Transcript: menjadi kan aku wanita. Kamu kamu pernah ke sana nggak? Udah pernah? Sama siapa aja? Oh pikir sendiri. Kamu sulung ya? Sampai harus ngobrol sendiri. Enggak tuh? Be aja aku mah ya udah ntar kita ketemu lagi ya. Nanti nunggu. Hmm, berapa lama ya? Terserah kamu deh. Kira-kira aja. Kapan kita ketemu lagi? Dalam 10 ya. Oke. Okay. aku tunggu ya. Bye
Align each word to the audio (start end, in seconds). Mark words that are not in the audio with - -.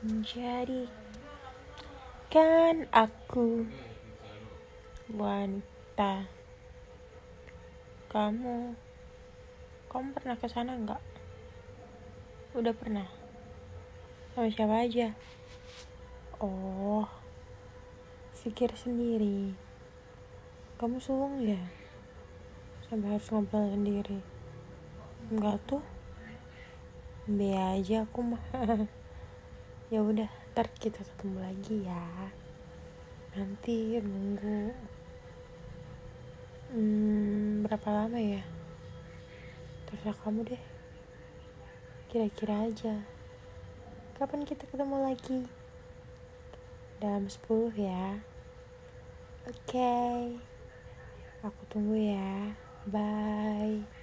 menjadi 0.00 0.88
kan 2.32 2.88
aku 2.88 3.68
wanita. 5.12 6.24
Kamu 8.08 8.72
kamu 9.92 10.08
pernah 10.16 10.36
ke 10.40 10.48
sana 10.48 10.72
nggak? 10.78 11.02
Udah 12.56 12.72
pernah? 12.72 13.08
Sama 14.32 14.48
siapa 14.48 14.88
aja? 14.88 15.12
Oh 16.40 17.04
pikir 18.40 18.72
sendiri. 18.72 19.52
Kamu 20.80 20.96
sulung 20.96 21.44
ya? 21.44 21.60
Sampai 22.88 23.14
harus 23.14 23.28
ngobrol 23.28 23.68
sendiri. 23.68 24.24
Enggak 25.28 25.60
tuh? 25.68 25.84
Be 27.28 27.52
aja 27.52 28.08
aku 28.08 28.34
mah 28.34 28.42
ya 29.90 30.06
udah 30.06 30.30
ntar 30.54 30.70
kita 30.78 31.02
ketemu 31.02 31.38
lagi 31.42 31.76
ya. 31.82 32.06
Nanti 33.34 33.98
nunggu. 33.98 34.70
Hmm, 36.70 37.66
berapa 37.66 37.90
lama 37.90 38.14
ya? 38.22 38.46
Terserah 39.90 40.14
kamu 40.22 40.46
deh. 40.46 40.62
Kira-kira 42.06 42.70
aja. 42.70 43.02
Kapan 44.14 44.46
kita 44.46 44.62
ketemu 44.70 45.02
lagi? 45.02 45.42
Dalam 47.02 47.26
10 47.26 47.74
ya. 47.74 48.22
Oke. 49.50 49.74
Okay. 49.74 50.38
aku 51.42 51.62
tunggu 51.66 51.98
ya. 51.98 52.54
Bye 52.86 53.99